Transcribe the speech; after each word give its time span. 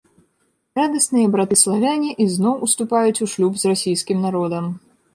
Радасныя 0.79 1.27
браты-славяне 1.35 2.11
ізноў 2.27 2.59
уступаюць 2.71 3.15
у 3.15 3.25
шлюб 3.37 3.53
з 3.63 3.75
расійскім 3.75 4.17
народам. 4.29 4.65